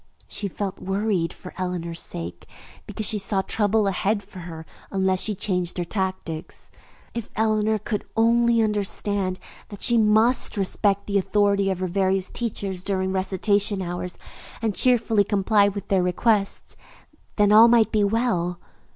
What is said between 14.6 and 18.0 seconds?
cheerfully comply with their requests, then all might